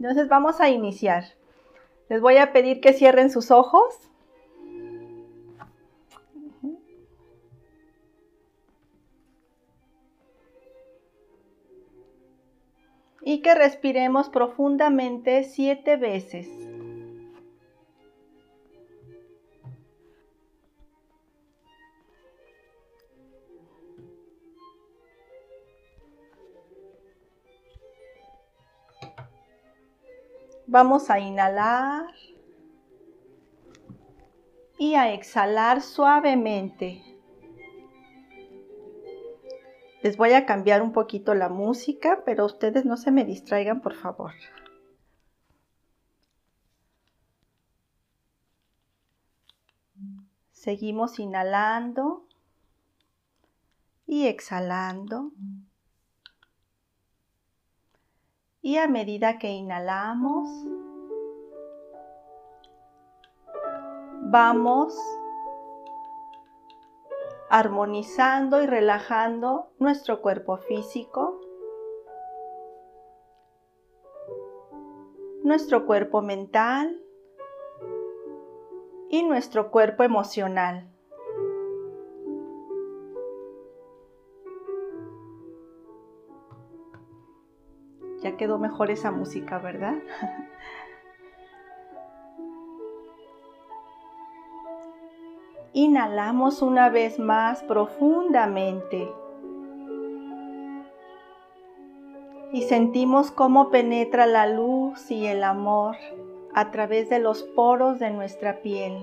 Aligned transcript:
Entonces 0.00 0.28
vamos 0.28 0.62
a 0.62 0.70
iniciar. 0.70 1.24
Les 2.08 2.22
voy 2.22 2.38
a 2.38 2.54
pedir 2.54 2.80
que 2.80 2.94
cierren 2.94 3.30
sus 3.30 3.50
ojos. 3.50 3.94
Y 13.22 13.42
que 13.42 13.54
respiremos 13.54 14.30
profundamente 14.30 15.44
siete 15.44 15.98
veces. 15.98 16.48
Vamos 30.72 31.10
a 31.10 31.18
inhalar 31.18 32.14
y 34.78 34.94
a 34.94 35.12
exhalar 35.12 35.82
suavemente. 35.82 37.02
Les 40.00 40.16
voy 40.16 40.30
a 40.34 40.46
cambiar 40.46 40.80
un 40.82 40.92
poquito 40.92 41.34
la 41.34 41.48
música, 41.48 42.22
pero 42.24 42.46
ustedes 42.46 42.84
no 42.84 42.96
se 42.96 43.10
me 43.10 43.24
distraigan, 43.24 43.80
por 43.80 43.96
favor. 43.96 44.30
Seguimos 50.52 51.18
inhalando 51.18 52.28
y 54.06 54.28
exhalando. 54.28 55.32
Y 58.62 58.76
a 58.76 58.86
medida 58.86 59.38
que 59.38 59.48
inhalamos, 59.48 60.48
vamos 64.30 64.94
armonizando 67.48 68.62
y 68.62 68.66
relajando 68.66 69.72
nuestro 69.78 70.20
cuerpo 70.22 70.58
físico, 70.58 71.40
nuestro 75.42 75.86
cuerpo 75.86 76.22
mental 76.22 77.02
y 79.08 79.24
nuestro 79.24 79.70
cuerpo 79.70 80.04
emocional. 80.04 80.88
Quedó 88.36 88.58
mejor 88.58 88.90
esa 88.90 89.10
música, 89.10 89.58
¿verdad? 89.58 89.94
Inhalamos 95.72 96.62
una 96.62 96.88
vez 96.88 97.20
más 97.20 97.62
profundamente. 97.62 99.08
Y 102.52 102.62
sentimos 102.62 103.30
cómo 103.30 103.70
penetra 103.70 104.26
la 104.26 104.48
luz 104.48 105.10
y 105.12 105.26
el 105.26 105.44
amor 105.44 105.96
a 106.52 106.72
través 106.72 107.08
de 107.08 107.20
los 107.20 107.44
poros 107.44 108.00
de 108.00 108.10
nuestra 108.10 108.60
piel. 108.62 108.98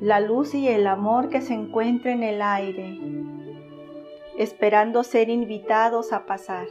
La 0.00 0.20
luz 0.20 0.54
y 0.54 0.68
el 0.68 0.86
amor 0.86 1.28
que 1.28 1.40
se 1.40 1.54
encuentra 1.54 2.12
en 2.12 2.22
el 2.22 2.40
aire 2.40 3.17
esperando 4.38 5.02
ser 5.02 5.30
invitados 5.30 6.12
a 6.12 6.24
pasar. 6.24 6.68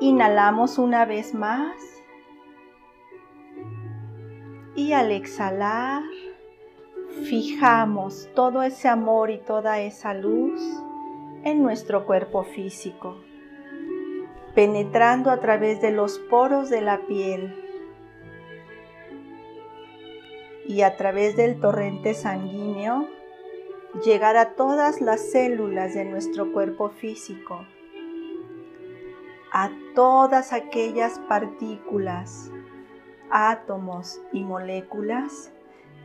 Inhalamos 0.00 0.78
una 0.78 1.04
vez 1.04 1.32
más 1.32 1.76
y 4.74 4.94
al 4.94 5.12
exhalar 5.12 6.02
fijamos 7.28 8.28
todo 8.34 8.64
ese 8.64 8.88
amor 8.88 9.30
y 9.30 9.38
toda 9.38 9.78
esa 9.78 10.12
luz 10.12 10.60
en 11.44 11.62
nuestro 11.62 12.04
cuerpo 12.04 12.42
físico, 12.42 13.18
penetrando 14.56 15.30
a 15.30 15.38
través 15.38 15.80
de 15.80 15.92
los 15.92 16.18
poros 16.18 16.68
de 16.68 16.80
la 16.80 16.98
piel 17.06 17.54
y 20.66 20.82
a 20.82 20.96
través 20.96 21.36
del 21.36 21.60
torrente 21.60 22.14
sanguíneo 22.14 23.21
llegar 24.00 24.36
a 24.36 24.54
todas 24.54 25.00
las 25.00 25.20
células 25.30 25.94
de 25.94 26.04
nuestro 26.04 26.52
cuerpo 26.52 26.88
físico, 26.88 27.66
a 29.52 29.70
todas 29.94 30.52
aquellas 30.52 31.18
partículas, 31.28 32.50
átomos 33.30 34.20
y 34.32 34.44
moléculas 34.44 35.52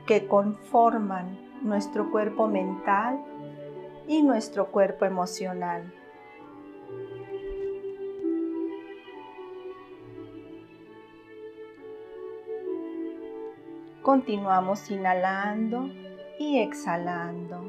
que 0.05 0.27
conforman 0.27 1.39
nuestro 1.61 2.11
cuerpo 2.11 2.47
mental 2.47 3.23
y 4.07 4.21
nuestro 4.21 4.67
cuerpo 4.67 5.05
emocional. 5.05 5.93
Continuamos 14.01 14.89
inhalando 14.89 15.89
y 16.39 16.59
exhalando. 16.59 17.63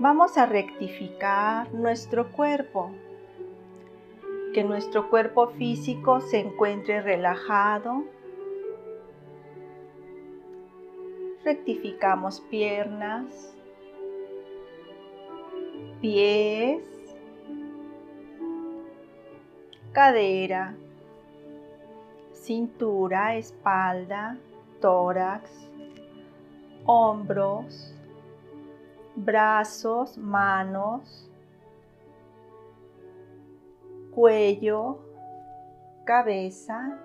Vamos 0.00 0.38
a 0.38 0.46
rectificar 0.46 1.74
nuestro 1.74 2.30
cuerpo, 2.30 2.92
que 4.54 4.62
nuestro 4.62 5.10
cuerpo 5.10 5.48
físico 5.48 6.20
se 6.20 6.38
encuentre 6.38 7.02
relajado. 7.02 8.04
Rectificamos 11.44 12.40
piernas, 12.42 13.56
pies, 16.00 16.84
cadera, 19.92 20.76
cintura, 22.48 23.36
espalda, 23.36 24.38
tórax, 24.80 25.50
hombros, 26.86 27.94
brazos, 29.14 30.16
manos, 30.16 31.30
cuello, 34.14 34.98
cabeza. 36.06 36.98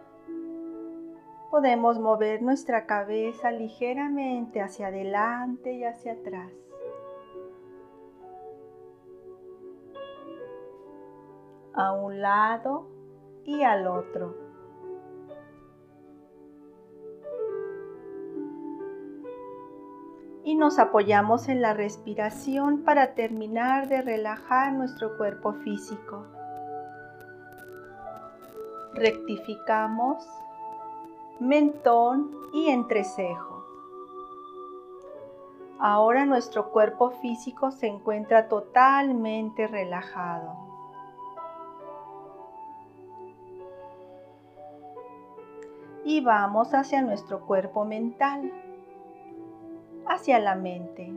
Podemos 1.51 1.99
mover 1.99 2.41
nuestra 2.41 2.85
cabeza 2.85 3.51
ligeramente 3.51 4.61
hacia 4.61 4.87
adelante 4.87 5.73
y 5.73 5.83
hacia 5.83 6.13
atrás. 6.13 6.53
A 11.73 11.91
un 11.91 12.21
lado 12.21 12.87
y 13.43 13.63
al 13.63 13.87
otro. 13.87 14.42
Y 20.43 20.55
nos 20.55 20.77
apoyamos 20.77 21.47
en 21.47 21.61
la 21.61 21.73
respiración 21.73 22.83
para 22.83 23.13
terminar 23.13 23.87
de 23.87 24.01
relajar 24.01 24.73
nuestro 24.73 25.17
cuerpo 25.17 25.53
físico. 25.53 26.25
Rectificamos 28.93 30.27
mentón 31.39 32.29
y 32.53 32.67
entrecejo. 32.69 33.65
Ahora 35.79 36.25
nuestro 36.25 36.71
cuerpo 36.71 37.11
físico 37.21 37.71
se 37.71 37.87
encuentra 37.87 38.47
totalmente 38.47 39.67
relajado. 39.67 40.55
Y 46.05 46.21
vamos 46.21 46.73
hacia 46.73 47.01
nuestro 47.01 47.45
cuerpo 47.45 47.85
mental 47.85 48.51
hacia 50.13 50.39
la 50.39 50.55
mente. 50.55 51.11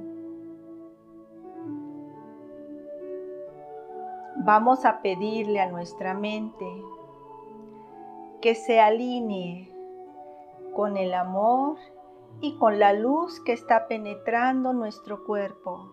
Vamos 4.37 4.85
a 4.85 5.03
pedirle 5.03 5.61
a 5.61 5.71
nuestra 5.71 6.15
mente 6.15 6.67
que 8.41 8.55
se 8.55 8.81
alinee 8.81 9.73
con 10.75 10.97
el 10.97 11.15
amor 11.15 11.77
y 12.41 12.57
con 12.59 12.79
la 12.79 12.93
luz 12.93 13.41
que 13.41 13.53
está 13.53 13.89
penetrando 13.89 14.73
nuestro 14.73 15.25
cuerpo. 15.25 15.93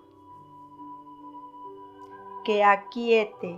Que 2.43 2.63
aquiete 2.63 3.57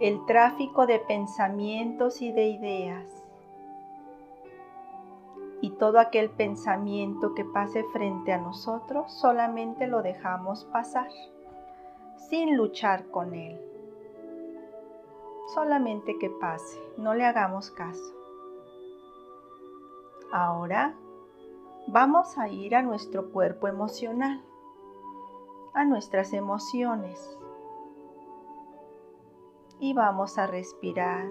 el 0.00 0.24
tráfico 0.26 0.86
de 0.86 0.98
pensamientos 0.98 2.20
y 2.20 2.32
de 2.32 2.48
ideas 2.48 3.15
y 5.60 5.70
todo 5.70 5.98
aquel 5.98 6.30
pensamiento 6.30 7.34
que 7.34 7.44
pase 7.44 7.84
frente 7.92 8.32
a 8.32 8.38
nosotros 8.38 9.12
solamente 9.12 9.86
lo 9.86 10.02
dejamos 10.02 10.64
pasar 10.66 11.08
sin 12.28 12.56
luchar 12.56 13.10
con 13.10 13.34
él. 13.34 13.60
Solamente 15.54 16.18
que 16.18 16.28
pase, 16.28 16.80
no 16.98 17.14
le 17.14 17.24
hagamos 17.24 17.70
caso. 17.70 18.14
Ahora 20.32 20.94
vamos 21.86 22.36
a 22.36 22.48
ir 22.48 22.74
a 22.74 22.82
nuestro 22.82 23.30
cuerpo 23.30 23.68
emocional, 23.68 24.42
a 25.72 25.84
nuestras 25.84 26.32
emociones. 26.32 27.38
Y 29.78 29.94
vamos 29.94 30.36
a 30.38 30.46
respirar 30.46 31.30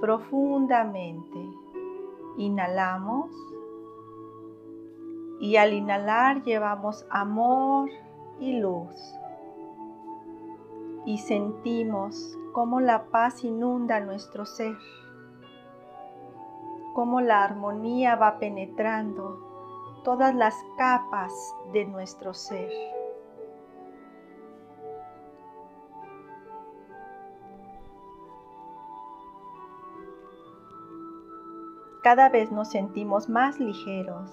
profundamente. 0.00 1.38
Inhalamos 2.38 3.30
y 5.40 5.56
al 5.56 5.72
inhalar 5.72 6.44
llevamos 6.44 7.04
amor 7.10 7.90
y 8.38 8.60
luz. 8.60 8.94
Y 11.04 11.18
sentimos 11.18 12.38
cómo 12.52 12.80
la 12.80 13.06
paz 13.06 13.42
inunda 13.42 13.98
nuestro 13.98 14.46
ser, 14.46 14.76
cómo 16.94 17.20
la 17.20 17.42
armonía 17.42 18.14
va 18.14 18.38
penetrando 18.38 20.00
todas 20.04 20.32
las 20.34 20.54
capas 20.76 21.32
de 21.72 21.86
nuestro 21.86 22.34
ser. 22.34 22.70
Cada 32.02 32.28
vez 32.28 32.52
nos 32.52 32.70
sentimos 32.70 33.28
más 33.28 33.58
ligeros, 33.58 34.30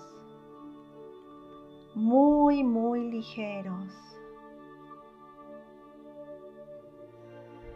muy, 1.95 2.63
muy 2.63 3.09
ligeros. 3.09 3.91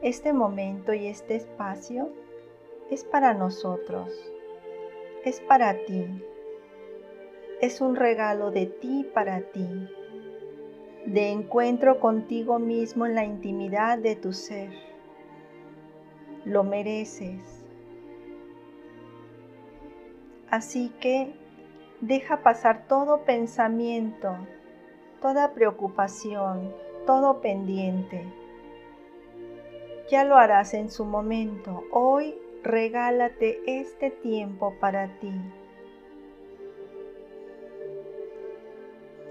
Este 0.02 0.32
momento 0.32 0.94
y 0.94 1.08
este 1.08 1.36
espacio 1.36 2.10
es 2.90 3.04
para 3.04 3.34
nosotros, 3.34 4.12
es 5.26 5.42
para 5.42 5.74
ti, 5.86 6.06
es 7.60 7.82
un 7.82 7.96
regalo 7.96 8.52
de 8.52 8.68
ti 8.68 9.06
para 9.14 9.42
ti, 9.42 9.68
de 11.06 11.32
encuentro 11.32 12.00
contigo 12.00 12.60
mismo 12.60 13.06
en 13.06 13.16
la 13.16 13.26
intimidad 13.26 13.98
de 13.98 14.16
tu 14.16 14.34
ser. 14.34 14.72
Lo 16.46 16.64
mereces 16.64 17.59
Así 20.52 20.90
que 21.00 21.32
deja 22.02 22.42
pasar 22.42 22.88
todo 22.88 23.24
pensamiento, 23.24 24.36
toda 25.22 25.54
preocupación, 25.54 26.74
todo 27.06 27.40
pendiente. 27.42 28.24
Ya 30.10 30.24
lo 30.24 30.38
harás 30.38 30.74
en 30.74 30.90
su 30.90 31.06
momento. 31.06 31.84
Hoy 31.92 32.36
regálate 32.64 33.62
este 33.68 34.10
tiempo 34.10 34.74
para 34.80 35.20
ti. 35.20 35.32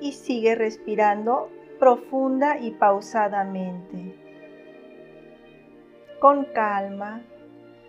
Y 0.01 0.13
sigue 0.13 0.55
respirando 0.55 1.51
profunda 1.81 2.59
y 2.61 2.71
pausadamente. 2.71 4.15
Con 6.21 6.45
calma, 6.45 7.23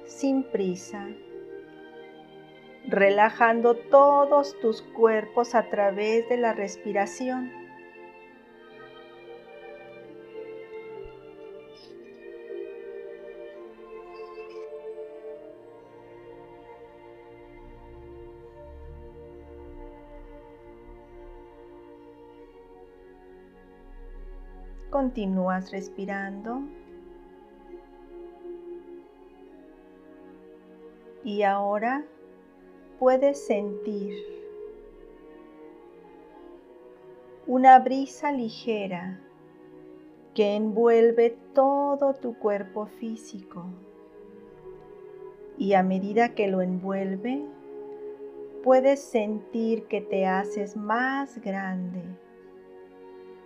sin 0.05 0.43
prisa 0.43 1.07
relajando 2.87 3.75
todos 3.75 4.59
tus 4.59 4.81
cuerpos 4.81 5.55
a 5.55 5.69
través 5.69 6.27
de 6.29 6.37
la 6.37 6.53
respiración. 6.53 7.51
Continúas 24.89 25.71
respirando. 25.71 26.61
Y 31.23 31.43
ahora 31.43 32.05
puedes 32.99 33.45
sentir. 33.45 34.13
Una 37.47 37.79
brisa 37.79 38.31
ligera 38.33 39.21
que 40.35 40.55
envuelve 40.55 41.37
todo 41.53 42.13
tu 42.13 42.37
cuerpo 42.37 42.85
físico. 42.85 43.65
Y 45.57 45.73
a 45.73 45.83
medida 45.83 46.35
que 46.35 46.47
lo 46.47 46.61
envuelve 46.61 47.45
puedes 48.63 49.01
sentir 49.01 49.85
que 49.87 50.01
te 50.01 50.25
haces 50.25 50.75
más 50.75 51.39
grande, 51.39 52.03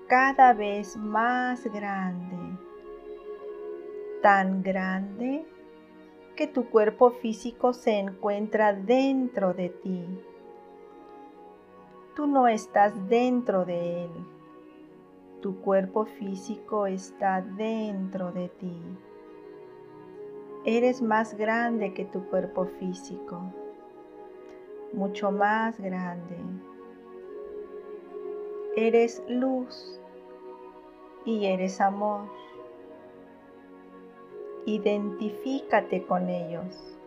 cada 0.07 0.53
vez 0.53 0.97
más 0.97 1.63
grande, 1.65 2.57
tan 4.21 4.63
grande 4.63 5.45
que 6.35 6.47
tu 6.47 6.69
cuerpo 6.69 7.11
físico 7.11 7.73
se 7.73 7.99
encuentra 7.99 8.73
dentro 8.73 9.53
de 9.53 9.69
ti. 9.69 10.05
Tú 12.15 12.27
no 12.27 12.47
estás 12.47 13.07
dentro 13.07 13.65
de 13.65 14.05
él. 14.05 14.11
Tu 15.41 15.59
cuerpo 15.61 16.05
físico 16.05 16.87
está 16.87 17.41
dentro 17.41 18.31
de 18.31 18.49
ti. 18.49 18.77
Eres 20.65 21.01
más 21.01 21.35
grande 21.37 21.93
que 21.93 22.05
tu 22.05 22.25
cuerpo 22.29 22.65
físico. 22.65 23.41
Mucho 24.93 25.31
más 25.31 25.79
grande. 25.79 26.37
Eres 28.75 29.21
luz 29.27 29.99
y 31.25 31.45
eres 31.45 31.81
amor. 31.81 32.21
Identifícate 34.65 36.05
con 36.05 36.29
ellos. 36.29 36.97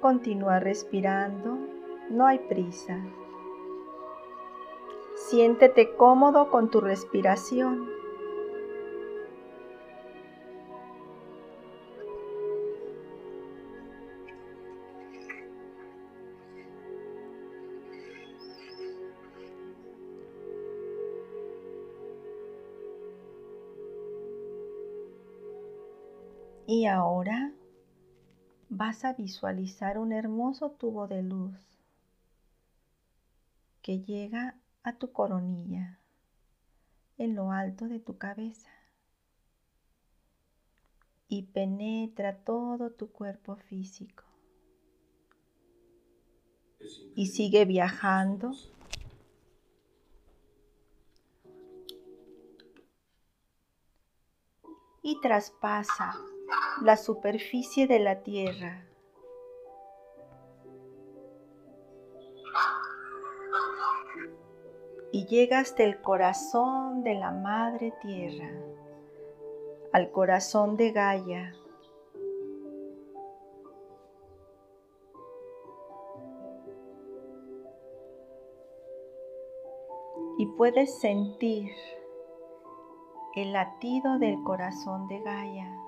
Continúa 0.00 0.58
respirando, 0.58 1.58
no 2.10 2.26
hay 2.26 2.40
prisa. 2.40 2.98
Siéntete 5.14 5.94
cómodo 5.94 6.50
con 6.50 6.70
tu 6.70 6.80
respiración. 6.80 8.01
Ahora 27.02 27.52
vas 28.68 29.04
a 29.04 29.12
visualizar 29.12 29.98
un 29.98 30.12
hermoso 30.12 30.70
tubo 30.70 31.08
de 31.08 31.22
luz 31.22 31.58
que 33.82 34.00
llega 34.00 34.56
a 34.84 34.92
tu 34.96 35.10
coronilla 35.10 35.98
en 37.18 37.34
lo 37.34 37.50
alto 37.50 37.88
de 37.88 37.98
tu 37.98 38.18
cabeza 38.18 38.70
y 41.26 41.42
penetra 41.42 42.44
todo 42.44 42.92
tu 42.92 43.10
cuerpo 43.10 43.56
físico. 43.56 44.24
Y 47.16 47.26
sigue 47.26 47.64
viajando. 47.64 48.52
Y 55.02 55.20
traspasa 55.20 56.14
la 56.82 56.96
superficie 56.96 57.86
de 57.86 58.00
la 58.00 58.22
tierra. 58.22 58.86
Y 65.12 65.26
llega 65.26 65.60
hasta 65.60 65.84
el 65.84 66.00
corazón 66.00 67.04
de 67.04 67.14
la 67.14 67.30
madre 67.30 67.92
tierra, 68.00 68.50
al 69.92 70.10
corazón 70.10 70.76
de 70.76 70.90
Gaia. 70.90 71.54
Y 80.38 80.46
puedes 80.56 80.98
sentir 80.98 81.70
el 83.36 83.52
latido 83.52 84.18
del 84.18 84.42
corazón 84.42 85.06
de 85.08 85.20
Gaia 85.20 85.81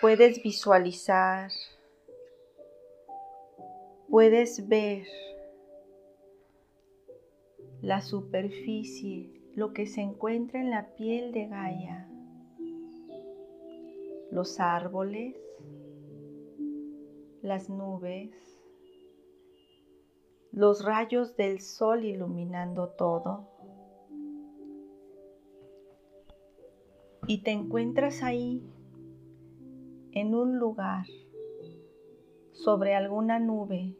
puedes 0.00 0.42
visualizar, 0.42 1.50
puedes 4.08 4.68
ver 4.68 5.06
la 7.80 8.00
superficie, 8.00 9.30
lo 9.54 9.72
que 9.72 9.86
se 9.86 10.02
encuentra 10.02 10.60
en 10.60 10.70
la 10.70 10.94
piel 10.96 11.32
de 11.32 11.46
Gaia, 11.46 12.08
los 14.30 14.60
árboles, 14.60 15.36
las 17.42 17.70
nubes, 17.70 18.30
los 20.52 20.84
rayos 20.84 21.36
del 21.36 21.60
sol 21.60 22.04
iluminando 22.04 22.88
todo. 22.88 23.48
Y 27.28 27.42
te 27.42 27.50
encuentras 27.50 28.22
ahí 28.22 28.62
en 30.16 30.34
un 30.34 30.58
lugar 30.58 31.04
sobre 32.52 32.94
alguna 32.94 33.38
nube 33.38 33.94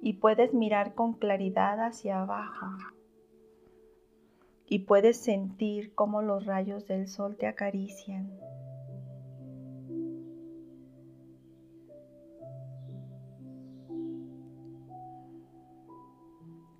y 0.00 0.14
puedes 0.14 0.54
mirar 0.54 0.94
con 0.94 1.12
claridad 1.12 1.84
hacia 1.84 2.22
abajo 2.22 2.68
y 4.64 4.78
puedes 4.80 5.18
sentir 5.18 5.94
cómo 5.94 6.22
los 6.22 6.46
rayos 6.46 6.86
del 6.86 7.08
sol 7.08 7.36
te 7.36 7.46
acarician. 7.46 8.40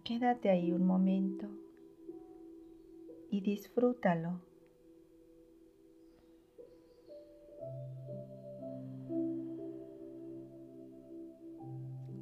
Quédate 0.04 0.48
ahí 0.48 0.72
un 0.72 0.86
momento 0.86 1.48
y 3.28 3.42
disfrútalo. 3.42 4.45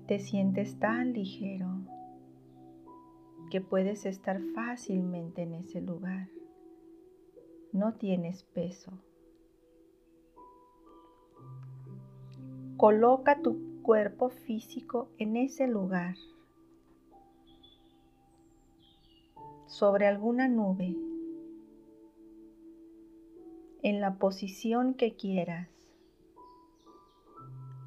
Te 0.07 0.19
sientes 0.19 0.79
tan 0.79 1.15
ligero 1.15 1.67
que 3.51 3.63
puedes 3.63 4.05
estar 4.05 4.39
fácilmente 4.55 5.43
en 5.43 5.55
ese 5.55 5.81
lugar. 5.81 6.29
No 7.73 7.95
tienes 7.95 8.43
peso. 8.43 8.93
Coloca 12.77 13.41
tu 13.41 13.81
cuerpo 13.81 14.29
físico 14.29 15.09
en 15.17 15.39
ese 15.39 15.67
lugar, 15.67 16.17
sobre 19.67 20.07
alguna 20.07 20.49
nube, 20.49 20.95
en 23.83 24.01
la 24.03 24.19
posición 24.19 24.93
que 24.93 25.17
quieras 25.17 25.84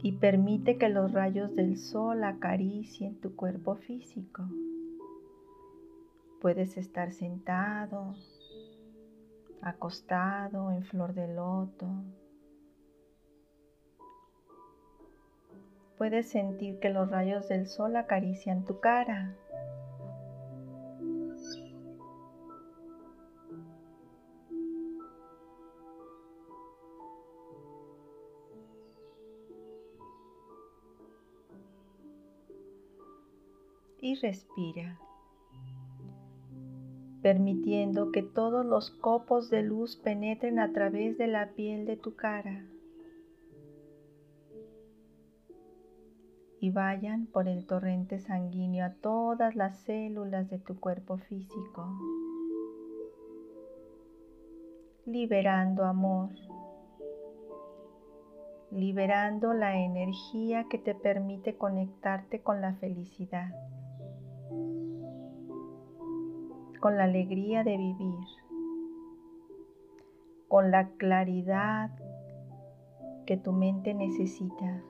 y 0.01 0.13
permite 0.13 0.77
que 0.77 0.89
los 0.89 1.11
rayos 1.11 1.55
del 1.55 1.77
sol 1.77 2.23
acaricien 2.23 3.19
tu 3.19 3.35
cuerpo 3.35 3.75
físico. 3.75 4.43
Puedes 6.39 6.77
estar 6.77 7.11
sentado, 7.11 8.15
acostado 9.61 10.71
en 10.71 10.83
flor 10.83 11.13
de 11.13 11.33
loto. 11.33 11.87
Puedes 15.97 16.29
sentir 16.29 16.79
que 16.79 16.91
los 16.91 17.09
rayos 17.09 17.47
del 17.49 17.67
sol 17.67 17.95
acarician 17.95 18.65
tu 18.65 18.79
cara. 18.79 19.35
Respira, 34.21 34.99
permitiendo 37.21 38.11
que 38.11 38.23
todos 38.23 38.65
los 38.65 38.91
copos 38.91 39.49
de 39.49 39.63
luz 39.63 39.97
penetren 39.97 40.59
a 40.59 40.71
través 40.71 41.17
de 41.17 41.27
la 41.27 41.51
piel 41.53 41.85
de 41.85 41.97
tu 41.97 42.15
cara 42.15 42.65
y 46.59 46.71
vayan 46.71 47.27
por 47.27 47.47
el 47.47 47.65
torrente 47.65 48.19
sanguíneo 48.19 48.85
a 48.85 48.93
todas 48.93 49.55
las 49.55 49.79
células 49.79 50.49
de 50.49 50.59
tu 50.59 50.79
cuerpo 50.79 51.17
físico, 51.17 51.87
liberando 55.05 55.85
amor 55.85 56.29
liberando 58.71 59.53
la 59.53 59.77
energía 59.77 60.65
que 60.69 60.77
te 60.77 60.93
permite 60.93 61.55
conectarte 61.55 62.41
con 62.41 62.61
la 62.61 62.73
felicidad 62.75 63.49
con 66.87 66.95
la 66.95 67.03
alegría 67.03 67.65
de 67.65 67.75
vivir, 67.75 68.25
con 70.47 70.71
la 70.71 70.87
claridad 70.91 71.91
que 73.25 73.35
tu 73.35 73.51
mente 73.51 73.93
necesita, 73.93 74.81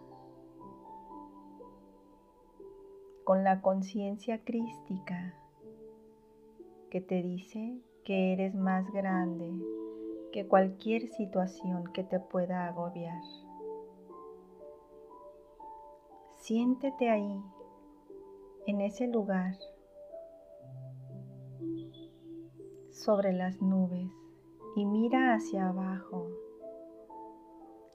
con 3.24 3.44
la 3.44 3.62
conciencia 3.62 4.44
crística 4.44 5.34
que 6.92 7.02
te 7.02 7.24
dice 7.24 7.82
que 8.04 8.32
eres 8.32 8.54
más 8.54 8.86
grande 8.94 9.52
que 10.32 10.46
cualquier 10.46 11.08
situación 11.08 11.92
que 11.94 12.04
te 12.04 12.20
pueda 12.20 12.68
agobiar. 12.68 13.24
Siéntete 16.36 17.10
ahí, 17.10 17.42
en 18.68 18.82
ese 18.82 19.08
lugar 19.08 19.58
sobre 23.08 23.32
las 23.32 23.62
nubes 23.62 24.12
y 24.76 24.86
mira 24.86 25.34
hacia 25.34 25.70
abajo. 25.70 26.28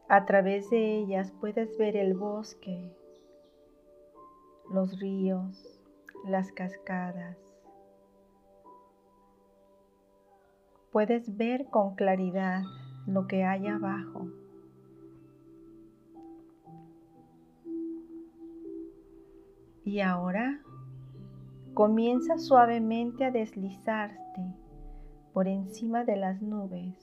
A 0.08 0.24
través 0.24 0.70
de 0.70 1.00
ellas 1.00 1.34
puedes 1.38 1.76
ver 1.76 1.98
el 1.98 2.14
bosque, 2.14 2.96
los 4.72 4.98
ríos, 4.98 5.78
las 6.26 6.50
cascadas. 6.52 7.36
Puedes 10.92 11.36
ver 11.36 11.66
con 11.66 11.94
claridad 11.94 12.62
lo 13.06 13.26
que 13.26 13.44
hay 13.44 13.66
abajo. 13.66 14.28
Y 19.84 20.00
ahora 20.00 20.62
comienza 21.74 22.38
suavemente 22.38 23.26
a 23.26 23.30
deslizarte 23.30 24.61
por 25.32 25.48
encima 25.48 26.04
de 26.04 26.16
las 26.16 26.42
nubes, 26.42 26.94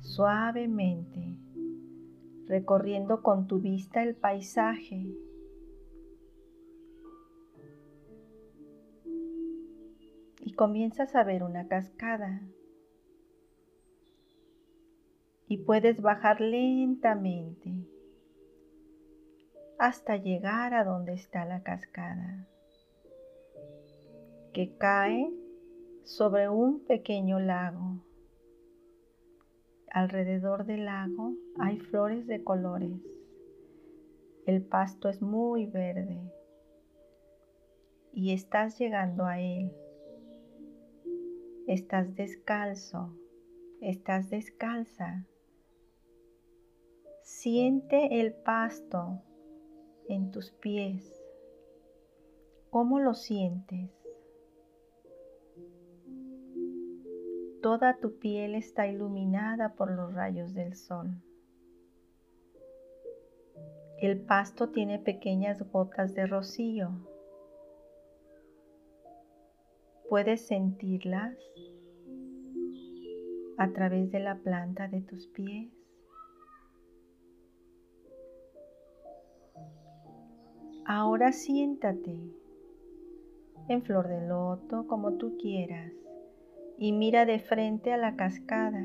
suavemente, 0.00 1.36
recorriendo 2.46 3.22
con 3.22 3.46
tu 3.46 3.60
vista 3.60 4.02
el 4.02 4.14
paisaje. 4.14 5.06
Y 10.44 10.52
comienzas 10.54 11.14
a 11.14 11.24
ver 11.24 11.42
una 11.42 11.66
cascada. 11.66 12.42
Y 15.48 15.58
puedes 15.58 16.00
bajar 16.00 16.40
lentamente 16.40 17.86
hasta 19.78 20.16
llegar 20.16 20.74
a 20.74 20.84
donde 20.84 21.14
está 21.14 21.44
la 21.44 21.62
cascada, 21.62 22.46
que 24.52 24.76
cae 24.76 25.41
sobre 26.04 26.48
un 26.48 26.80
pequeño 26.80 27.38
lago. 27.38 28.02
Alrededor 29.90 30.64
del 30.64 30.86
lago 30.86 31.34
hay 31.58 31.78
flores 31.78 32.26
de 32.26 32.42
colores. 32.42 33.00
El 34.46 34.62
pasto 34.62 35.08
es 35.08 35.22
muy 35.22 35.66
verde 35.66 36.20
y 38.12 38.32
estás 38.32 38.78
llegando 38.78 39.24
a 39.24 39.40
él. 39.40 39.72
Estás 41.66 42.14
descalzo, 42.16 43.16
estás 43.80 44.30
descalza. 44.30 45.26
Siente 47.22 48.20
el 48.20 48.34
pasto 48.34 49.22
en 50.08 50.30
tus 50.32 50.50
pies. 50.50 51.22
¿Cómo 52.70 52.98
lo 52.98 53.14
sientes? 53.14 54.01
Toda 57.62 57.96
tu 57.98 58.18
piel 58.18 58.56
está 58.56 58.88
iluminada 58.88 59.74
por 59.74 59.92
los 59.92 60.12
rayos 60.12 60.52
del 60.52 60.74
sol. 60.74 61.10
El 64.00 64.20
pasto 64.20 64.70
tiene 64.70 64.98
pequeñas 64.98 65.62
gotas 65.70 66.12
de 66.14 66.26
rocío. 66.26 66.90
Puedes 70.08 70.44
sentirlas 70.44 71.38
a 73.58 73.70
través 73.70 74.10
de 74.10 74.18
la 74.18 74.38
planta 74.40 74.88
de 74.88 75.02
tus 75.02 75.28
pies. 75.28 75.72
Ahora 80.84 81.30
siéntate 81.30 82.18
en 83.68 83.82
flor 83.84 84.08
de 84.08 84.26
loto 84.26 84.84
como 84.88 85.12
tú 85.12 85.36
quieras 85.40 86.01
y 86.82 86.90
mira 86.90 87.26
de 87.26 87.38
frente 87.38 87.92
a 87.92 87.96
la 87.96 88.16
cascada 88.16 88.82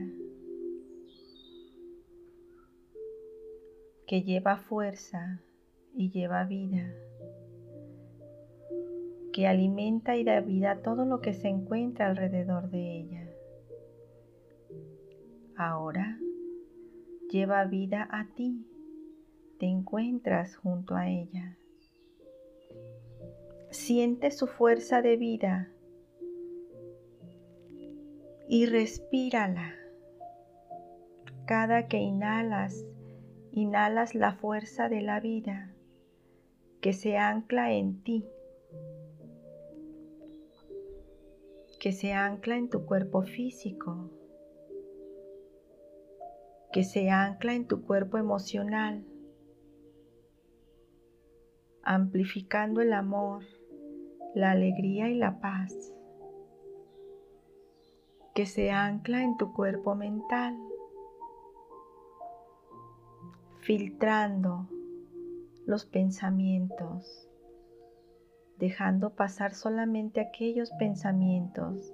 que 4.06 4.22
lleva 4.22 4.58
fuerza 4.58 5.42
y 5.96 6.12
lleva 6.12 6.44
vida, 6.44 6.94
que 9.34 9.48
alimenta 9.48 10.16
y 10.16 10.24
da 10.24 10.42
vida 10.42 10.74
a 10.74 10.82
todo 10.84 11.06
lo 11.06 11.22
que 11.22 11.34
se 11.34 11.48
encuentra 11.48 12.06
alrededor 12.06 12.70
de 12.70 13.00
ella. 13.00 13.28
Ahora 15.56 16.20
lleva 17.32 17.66
vida 17.66 18.08
a 18.12 18.28
ti, 18.36 18.64
te 19.58 19.66
encuentras 19.66 20.56
junto 20.56 20.96
a 20.96 21.10
ella. 21.10 21.58
Siente 23.72 24.30
su 24.30 24.46
fuerza 24.46 25.02
de 25.02 25.18
vida 25.18 25.72
y 28.48 28.66
respírala. 28.66 29.74
Cada 31.46 31.88
que 31.88 31.98
inhalas, 31.98 32.86
inhalas 33.52 34.16
la 34.16 34.34
fuerza 34.34 34.90
de 34.90 35.02
la 35.02 35.20
vida 35.20 35.74
que 36.82 36.94
se 36.94 37.18
ancla 37.18 37.74
en 37.74 38.04
ti, 38.04 38.26
que 41.80 41.92
se 41.92 42.14
ancla 42.14 42.56
en 42.56 42.70
tu 42.70 42.86
cuerpo 42.86 43.24
físico, 43.24 44.10
que 46.72 46.84
se 46.84 47.10
ancla 47.10 47.54
en 47.54 47.68
tu 47.68 47.84
cuerpo 47.84 48.18
emocional, 48.18 49.06
amplificando 51.84 52.82
el 52.82 52.94
amor, 52.94 53.44
la 54.36 54.52
alegría 54.52 55.10
y 55.10 55.16
la 55.16 55.40
paz, 55.40 55.94
que 58.38 58.46
se 58.46 58.70
ancla 58.70 59.24
en 59.24 59.36
tu 59.36 59.52
cuerpo 59.52 59.96
mental, 59.96 60.56
filtrando 63.62 64.68
los 65.66 65.88
pensamientos, 65.88 67.28
dejando 68.60 69.16
pasar 69.16 69.56
solamente 69.56 70.22
aquellos 70.22 70.70
pensamientos 70.78 71.92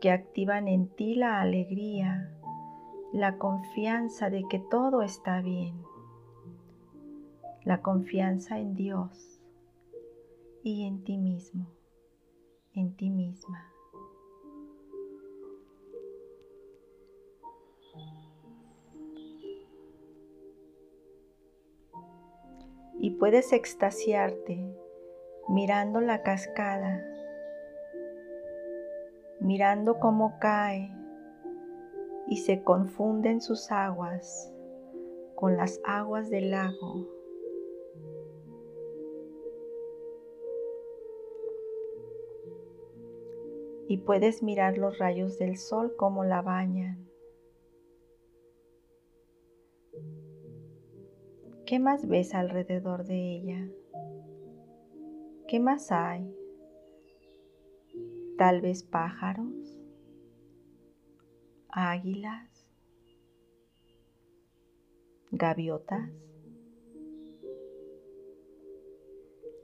que 0.00 0.10
activan 0.10 0.66
en 0.66 0.88
ti 0.88 1.14
la 1.14 1.42
alegría, 1.42 2.34
la 3.12 3.36
confianza 3.36 4.30
de 4.30 4.44
que 4.48 4.60
todo 4.70 5.02
está 5.02 5.42
bien, 5.42 5.78
la 7.64 7.82
confianza 7.82 8.58
en 8.58 8.76
Dios 8.76 9.42
y 10.62 10.86
en 10.86 11.04
ti 11.04 11.18
mismo, 11.18 11.66
en 12.72 12.96
ti 12.96 13.10
misma. 13.10 13.69
Y 23.02 23.12
puedes 23.12 23.54
extasiarte 23.54 24.76
mirando 25.48 26.02
la 26.02 26.22
cascada, 26.22 27.02
mirando 29.40 29.98
cómo 29.98 30.38
cae 30.38 30.94
y 32.28 32.36
se 32.36 32.62
confunden 32.62 33.40
sus 33.40 33.72
aguas 33.72 34.52
con 35.34 35.56
las 35.56 35.80
aguas 35.84 36.28
del 36.28 36.50
lago. 36.50 37.08
Y 43.88 43.96
puedes 43.96 44.42
mirar 44.42 44.76
los 44.76 44.98
rayos 44.98 45.38
del 45.38 45.56
sol 45.56 45.96
como 45.96 46.22
la 46.22 46.42
bañan. 46.42 47.09
¿Qué 51.70 51.78
más 51.78 52.08
ves 52.08 52.34
alrededor 52.34 53.04
de 53.04 53.36
ella? 53.36 53.68
¿Qué 55.46 55.60
más 55.60 55.92
hay? 55.92 56.34
Tal 58.36 58.60
vez 58.60 58.82
pájaros, 58.82 59.78
águilas, 61.68 62.66
gaviotas. 65.30 66.10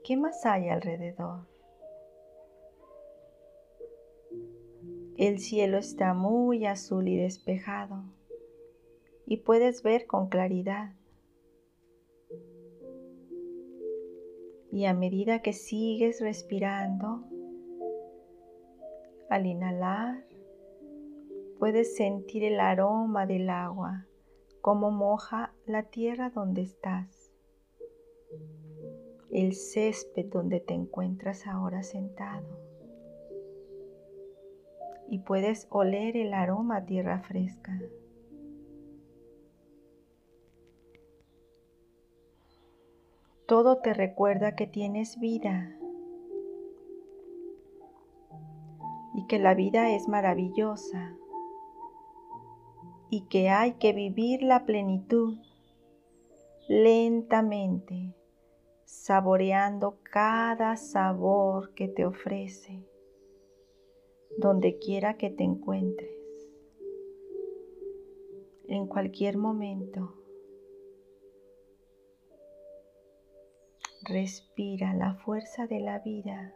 ¿Qué 0.05 0.15
más 0.15 0.45
hay 0.45 0.69
alrededor? 0.69 1.45
El 5.17 5.39
cielo 5.39 5.77
está 5.77 6.13
muy 6.13 6.65
azul 6.67 7.09
y 7.09 7.17
despejado 7.17 8.05
y 9.25 9.35
puedes 9.41 9.83
ver 9.83 10.07
con 10.07 10.29
claridad. 10.29 10.96
Y 14.77 14.85
a 14.85 14.93
medida 14.93 15.41
que 15.41 15.53
sigues 15.53 16.21
respirando, 16.21 17.23
al 19.27 19.47
inhalar, 19.47 20.23
puedes 21.57 21.95
sentir 21.95 22.43
el 22.43 22.59
aroma 22.59 23.25
del 23.25 23.49
agua, 23.49 24.05
como 24.61 24.91
moja 24.91 25.51
la 25.65 25.81
tierra 25.81 26.29
donde 26.29 26.61
estás, 26.61 27.33
el 29.31 29.55
césped 29.55 30.27
donde 30.27 30.59
te 30.59 30.75
encuentras 30.75 31.47
ahora 31.47 31.81
sentado. 31.81 32.59
Y 35.09 35.21
puedes 35.21 35.65
oler 35.71 36.15
el 36.15 36.35
aroma 36.35 36.77
a 36.77 36.85
tierra 36.85 37.21
fresca. 37.21 37.81
Todo 43.47 43.77
te 43.77 43.93
recuerda 43.93 44.57
que 44.57 44.67
tienes 44.67 45.21
vida 45.21 45.73
y 49.15 49.25
que 49.27 49.39
la 49.39 49.53
vida 49.53 49.95
es 49.95 50.09
maravillosa 50.09 51.15
y 53.09 53.21
que 53.27 53.47
hay 53.47 53.75
que 53.75 53.93
vivir 53.93 54.43
la 54.43 54.65
plenitud 54.65 55.37
lentamente, 56.67 58.13
saboreando 58.83 59.99
cada 60.03 60.75
sabor 60.75 61.73
que 61.73 61.87
te 61.87 62.05
ofrece, 62.05 62.85
donde 64.37 64.77
quiera 64.77 65.15
que 65.15 65.29
te 65.29 65.45
encuentres, 65.45 66.11
en 68.67 68.87
cualquier 68.87 69.37
momento. 69.37 70.26
Respira 74.07 74.93
la 74.93 75.15
fuerza 75.15 75.67
de 75.67 75.81
la 75.81 75.99
vida. 75.99 76.53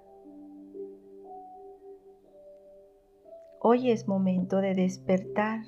Hoy 3.59 3.91
es 3.91 4.07
momento 4.07 4.61
de 4.61 4.73
despertar. 4.73 5.59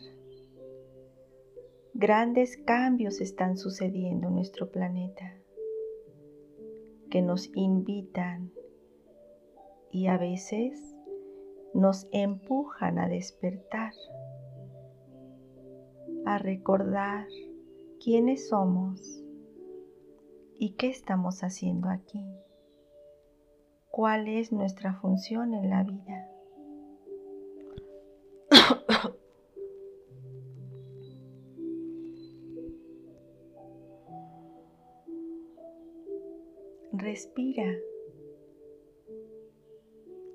Grandes 1.94 2.56
cambios 2.56 3.20
están 3.20 3.58
sucediendo 3.58 4.30
en 4.30 4.36
nuestro 4.36 4.72
planeta 4.72 5.38
que 7.12 7.22
nos 7.22 7.52
invitan 7.54 8.54
y 9.92 10.08
a 10.08 10.18
veces 10.18 10.96
nos 11.74 12.08
empujan 12.14 12.98
a 12.98 13.10
despertar, 13.10 13.92
a 16.26 16.38
recordar 16.38 17.28
quiénes 18.00 18.48
somos 18.48 19.23
¿Y 20.58 20.76
qué 20.76 20.90
estamos 20.90 21.44
haciendo 21.44 21.90
aquí? 21.90 22.24
¿Cuál 23.90 24.28
es 24.28 24.52
nuestra 24.52 24.94
función 24.94 25.54
en 25.54 25.70
la 25.70 25.84
vida? 25.84 26.30
Respira. 36.92 37.72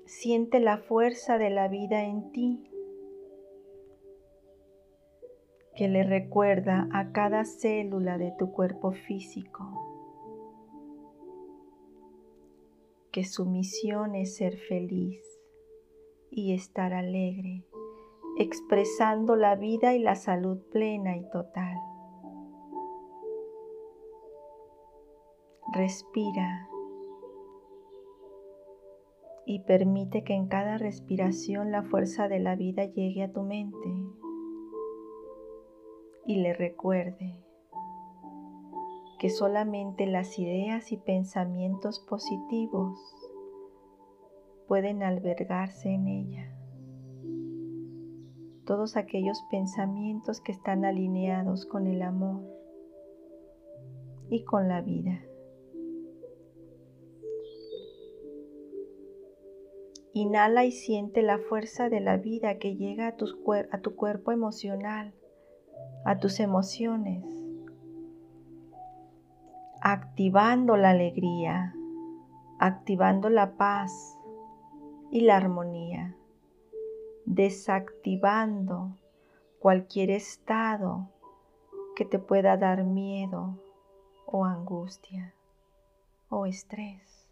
Siente 0.05 0.59
la 0.59 0.77
fuerza 0.77 1.37
de 1.37 1.49
la 1.49 1.67
vida 1.67 2.03
en 2.03 2.31
ti, 2.31 2.69
que 5.75 5.87
le 5.87 6.03
recuerda 6.03 6.87
a 6.91 7.11
cada 7.11 7.45
célula 7.45 8.17
de 8.17 8.33
tu 8.37 8.51
cuerpo 8.51 8.91
físico 8.91 9.88
que 13.11 13.23
su 13.23 13.45
misión 13.45 14.15
es 14.15 14.35
ser 14.35 14.57
feliz 14.57 15.23
y 16.29 16.53
estar 16.53 16.93
alegre, 16.93 17.65
expresando 18.37 19.35
la 19.35 19.55
vida 19.55 19.95
y 19.95 19.99
la 19.99 20.15
salud 20.15 20.59
plena 20.71 21.17
y 21.17 21.29
total. 21.29 21.77
Respira 25.73 26.67
y 29.45 29.59
permite 29.61 30.23
que 30.23 30.33
en 30.33 30.47
cada 30.47 30.77
respiración 30.77 31.71
la 31.71 31.83
fuerza 31.83 32.27
de 32.27 32.39
la 32.39 32.55
vida 32.55 32.85
llegue 32.85 33.23
a 33.23 33.31
tu 33.31 33.41
mente 33.41 33.89
y 36.27 36.41
le 36.41 36.53
recuerde 36.53 37.35
que 39.19 39.29
solamente 39.29 40.05
las 40.07 40.39
ideas 40.39 40.93
y 40.93 40.97
pensamientos 40.97 41.99
positivos 41.99 42.97
pueden 44.67 45.03
albergarse 45.03 45.89
en 45.89 46.07
ella. 46.07 46.55
Todos 48.65 48.95
aquellos 48.95 49.43
pensamientos 49.51 50.39
que 50.39 50.53
están 50.53 50.85
alineados 50.85 51.65
con 51.65 51.87
el 51.87 52.01
amor 52.01 52.41
y 54.29 54.45
con 54.45 54.69
la 54.69 54.81
vida. 54.81 55.21
Inhala 60.13 60.63
y 60.63 60.71
siente 60.71 61.23
la 61.23 61.39
fuerza 61.39 61.89
de 61.89 61.99
la 61.99 62.15
vida 62.15 62.57
que 62.57 62.77
llega 62.77 63.07
a 63.07 63.17
a 63.71 63.81
tu 63.81 63.95
cuerpo 63.95 64.31
emocional, 64.31 65.13
a 66.05 66.19
tus 66.19 66.39
emociones, 66.39 67.38
activando 69.81 70.77
la 70.77 70.91
alegría, 70.91 71.73
activando 72.59 73.29
la 73.29 73.57
paz 73.57 74.17
y 75.11 75.21
la 75.21 75.37
armonía, 75.37 76.15
desactivando 77.25 78.97
cualquier 79.59 80.11
estado 80.11 81.09
que 81.95 82.05
te 82.05 82.19
pueda 82.19 82.57
dar 82.57 82.83
miedo 82.83 83.61
o 84.25 84.45
angustia 84.45 85.33
o 86.29 86.45
estrés. 86.45 87.27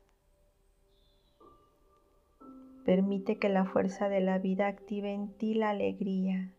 Permite 2.86 3.38
que 3.38 3.50
la 3.50 3.66
fuerza 3.66 4.08
de 4.08 4.22
la 4.22 4.40
vida 4.40 4.68
active 4.68 5.14
en 5.14 5.38
ti 5.38 5.54
la 5.54 5.72
alegría, 5.72 6.54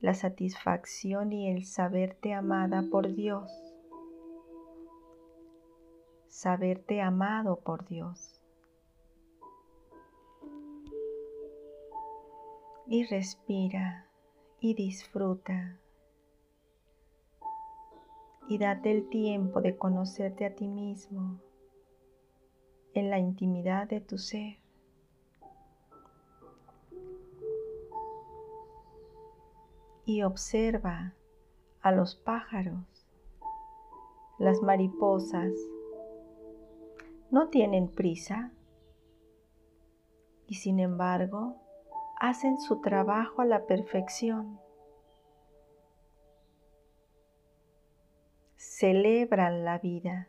la 0.00 0.14
satisfacción 0.14 1.32
y 1.32 1.50
el 1.50 1.64
saberte 1.64 2.32
amada 2.32 2.84
por 2.90 3.14
Dios. 3.14 3.67
Saberte 6.38 7.00
amado 7.02 7.56
por 7.56 7.84
Dios. 7.88 8.40
Y 12.86 13.04
respira 13.06 14.06
y 14.60 14.74
disfruta. 14.74 15.80
Y 18.46 18.58
date 18.58 18.92
el 18.92 19.08
tiempo 19.08 19.60
de 19.60 19.76
conocerte 19.76 20.46
a 20.46 20.54
ti 20.54 20.68
mismo 20.68 21.40
en 22.94 23.10
la 23.10 23.18
intimidad 23.18 23.88
de 23.88 24.00
tu 24.00 24.16
ser. 24.16 24.58
y 30.04 30.22
observa 30.22 31.12
a 31.82 31.92
los 31.92 32.14
pájaros. 32.14 33.06
Las 34.38 34.62
mariposas 34.62 35.52
no 37.30 37.48
tienen 37.48 37.88
prisa 37.88 38.52
y 40.46 40.54
sin 40.54 40.80
embargo 40.80 41.56
hacen 42.18 42.58
su 42.58 42.80
trabajo 42.80 43.42
a 43.42 43.44
la 43.44 43.66
perfección. 43.66 44.58
Celebran 48.56 49.64
la 49.64 49.78
vida. 49.78 50.28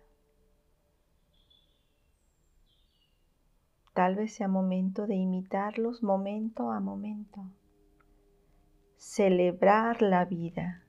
Tal 3.94 4.16
vez 4.16 4.34
sea 4.34 4.48
momento 4.48 5.08
de 5.08 5.16
imitarlos 5.16 6.04
momento 6.04 6.72
a 6.72 6.80
momento 6.80 7.46
celebrar 9.00 10.02
la 10.02 10.26
vida. 10.26 10.84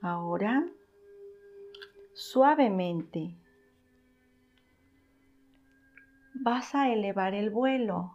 Ahora, 0.00 0.64
suavemente, 2.14 3.34
vas 6.34 6.76
a 6.76 6.92
elevar 6.92 7.34
el 7.34 7.50
vuelo. 7.50 8.14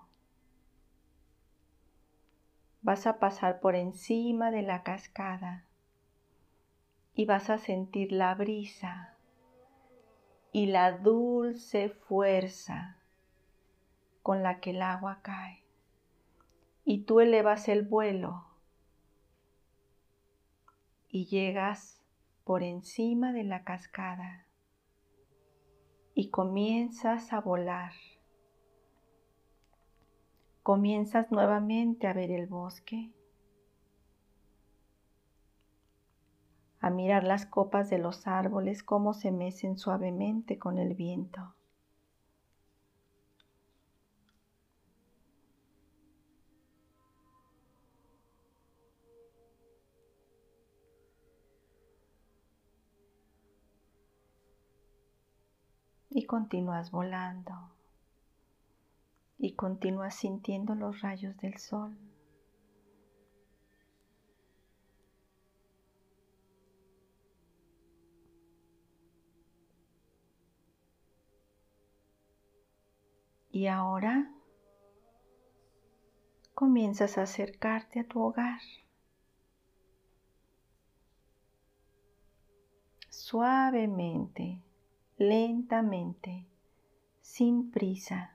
Vas 2.82 3.06
a 3.06 3.20
pasar 3.20 3.60
por 3.60 3.76
encima 3.76 4.50
de 4.50 4.62
la 4.62 4.84
cascada 4.84 5.66
y 7.16 7.26
vas 7.26 7.50
a 7.50 7.58
sentir 7.58 8.14
la 8.14 8.34
brisa 8.34 9.18
y 10.54 10.68
la 10.68 10.98
dulce 10.98 11.90
fuerza 11.90 12.98
con 14.22 14.42
la 14.42 14.62
que 14.62 14.70
el 14.70 14.82
agua 14.82 15.20
cae. 15.22 15.64
Y 16.86 17.00
tú 17.04 17.20
elevas 17.20 17.68
el 17.68 17.82
vuelo 17.82 18.53
y 21.14 21.28
llegas 21.28 22.02
por 22.44 22.64
encima 22.64 23.32
de 23.32 23.44
la 23.44 23.64
cascada 23.64 24.48
y 26.16 26.32
comienzas 26.32 27.32
a 27.32 27.40
volar 27.40 27.94
comienzas 30.64 31.30
nuevamente 31.30 32.08
a 32.08 32.14
ver 32.14 32.32
el 32.32 32.48
bosque, 32.48 33.12
a 36.80 36.90
mirar 36.90 37.26
las 37.26 37.46
copas 37.46 37.90
de 37.90 38.00
los 38.00 38.26
árboles 38.26 38.82
cómo 38.82 39.14
se 39.14 39.32
mecen 39.32 39.78
suavemente 39.78 40.58
con 40.58 40.80
el 40.80 40.96
viento. 40.96 41.54
Y 56.16 56.28
continúas 56.28 56.92
volando 56.92 57.74
y 59.40 59.56
continúa 59.56 60.12
sintiendo 60.12 60.76
los 60.76 61.02
rayos 61.02 61.36
del 61.38 61.58
sol. 61.58 61.98
Y 73.52 73.66
ahora 73.66 74.32
comienzas 76.54 77.18
a 77.18 77.24
acercarte 77.24 78.02
a 78.02 78.08
tu 78.08 78.22
hogar. 78.22 78.62
Suavemente, 83.10 84.62
lentamente, 85.18 86.46
sin 87.22 87.70
prisa 87.72 88.32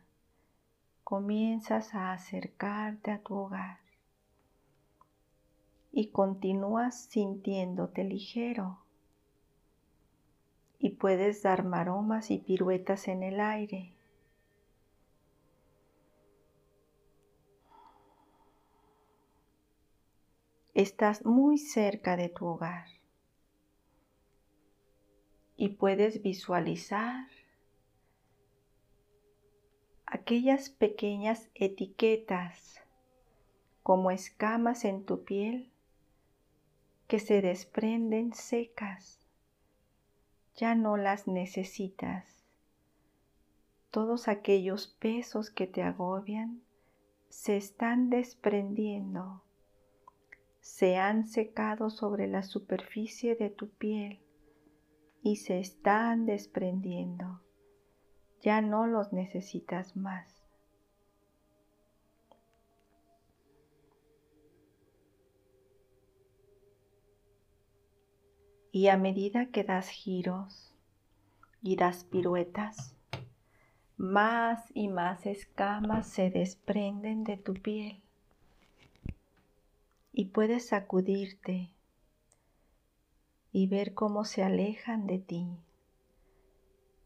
comienzas 1.02 1.94
a 1.94 2.12
acercarte 2.12 3.10
a 3.10 3.18
tu 3.22 3.34
hogar 3.34 3.78
y 5.90 6.08
continúas 6.08 7.06
sintiéndote 7.06 8.04
ligero 8.04 8.78
y 10.78 10.90
puedes 10.90 11.42
dar 11.42 11.64
maromas 11.64 12.30
y 12.30 12.38
piruetas 12.38 13.08
en 13.08 13.22
el 13.22 13.40
aire. 13.40 13.94
Estás 20.74 21.24
muy 21.24 21.58
cerca 21.58 22.16
de 22.16 22.28
tu 22.28 22.46
hogar 22.46 22.97
y 25.60 25.70
puedes 25.70 26.22
visualizar 26.22 27.26
aquellas 30.06 30.70
pequeñas 30.70 31.50
etiquetas 31.56 32.80
como 33.82 34.12
escamas 34.12 34.84
en 34.84 35.04
tu 35.04 35.24
piel 35.24 35.72
que 37.08 37.18
se 37.18 37.42
desprenden 37.42 38.34
secas. 38.34 39.26
Ya 40.54 40.76
no 40.76 40.96
las 40.96 41.26
necesitas. 41.26 42.44
Todos 43.90 44.28
aquellos 44.28 44.86
pesos 44.86 45.50
que 45.50 45.66
te 45.66 45.82
agobian 45.82 46.62
se 47.30 47.56
están 47.56 48.10
desprendiendo, 48.10 49.42
se 50.60 50.98
han 50.98 51.26
secado 51.26 51.90
sobre 51.90 52.28
la 52.28 52.44
superficie 52.44 53.34
de 53.34 53.50
tu 53.50 53.68
piel 53.70 54.20
y 55.22 55.36
se 55.36 55.58
están 55.58 56.26
desprendiendo. 56.26 57.40
Ya 58.40 58.60
no 58.60 58.86
los 58.86 59.12
necesitas 59.12 59.96
más. 59.96 60.44
Y 68.70 68.88
a 68.88 68.96
medida 68.96 69.46
que 69.46 69.64
das 69.64 69.88
giros 69.88 70.74
y 71.62 71.76
das 71.76 72.04
piruetas, 72.04 72.94
más 73.96 74.70
y 74.74 74.88
más 74.88 75.26
escamas 75.26 76.06
se 76.06 76.30
desprenden 76.30 77.24
de 77.24 77.36
tu 77.36 77.54
piel 77.54 78.02
y 80.18 80.24
puedes 80.24 80.66
sacudirte 80.66 81.70
y 83.58 83.66
ver 83.66 83.92
cómo 83.92 84.24
se 84.24 84.44
alejan 84.44 85.08
de 85.08 85.18
ti 85.18 85.48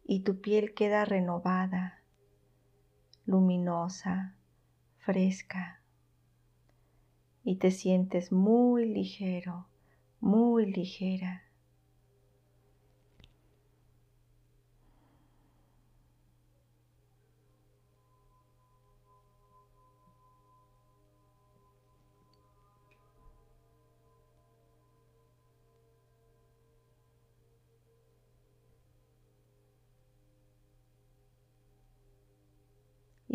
y 0.04 0.20
tu 0.20 0.42
piel 0.42 0.74
queda 0.74 1.06
renovada, 1.06 2.02
luminosa, 3.24 4.36
fresca 4.98 5.80
y 7.42 7.56
te 7.56 7.70
sientes 7.70 8.32
muy 8.32 8.84
ligero, 8.84 9.66
muy 10.20 10.70
ligera. 10.70 11.42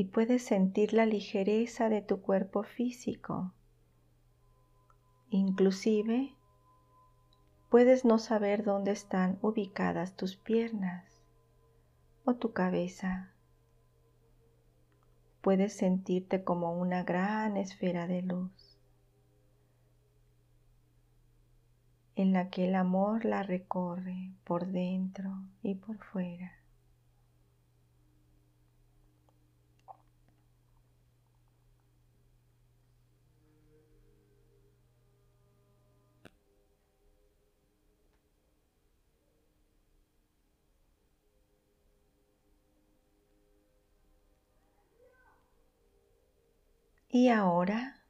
Puedes 0.08 0.43
sentir 0.43 0.93
la 0.93 1.06
ligereza 1.06 1.89
de 1.89 2.02
tu 2.02 2.22
cuerpo 2.22 2.63
físico. 2.63 3.54
Inclusive 5.30 6.36
puedes 7.70 8.06
no 8.06 8.17
saber 8.17 8.63
dónde 8.63 8.91
están 8.91 9.38
ubicadas 9.41 10.15
tus 10.15 10.38
piernas 10.38 11.06
o 12.26 12.36
tu 12.36 12.54
cabeza. 12.54 13.34
Puedes 15.41 15.74
sentirte 15.74 16.43
como 16.43 16.78
una 16.80 17.04
gran 17.04 17.58
esfera 17.58 18.08
de 18.08 18.22
luz 18.22 18.78
en 22.17 22.34
la 22.34 22.50
que 22.50 22.65
el 22.65 22.74
amor 22.74 23.26
la 23.26 23.43
recorre 23.43 24.34
por 24.43 24.65
dentro 24.65 25.43
y 25.62 25.76
por 25.76 26.00
fuera. 26.00 26.57
Y 47.19 47.30
ahora, 47.30 48.03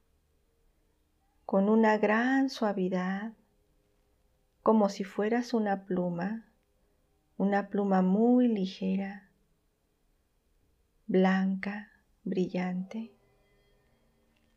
con 1.46 1.70
una 1.70 1.98
gran 1.98 2.50
suavidad, 2.50 3.32
como 4.64 4.90
si 4.90 5.06
fueras 5.06 5.54
una 5.54 5.86
pluma, 5.86 6.52
una 7.38 7.70
pluma 7.70 8.02
muy 8.02 8.50
ligera, 8.50 9.30
blanca, 11.06 11.90
brillante, 12.26 13.14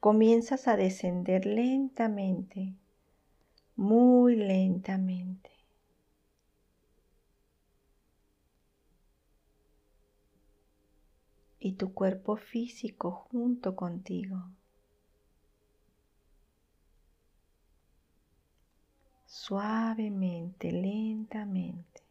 comienzas 0.00 0.66
a 0.66 0.76
descender 0.76 1.46
lentamente, 1.46 2.74
muy 3.76 4.34
lentamente. 4.34 5.59
Y 11.70 11.74
tu 11.74 11.94
cuerpo 11.94 12.36
físico 12.36 13.12
junto 13.30 13.76
contigo. 13.76 14.50
Suavemente, 19.24 20.72
lentamente. 20.72 22.02